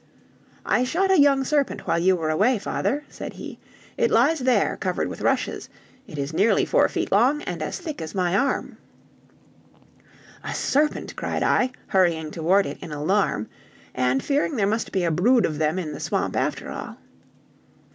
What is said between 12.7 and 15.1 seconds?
in alarm, and fearing there must be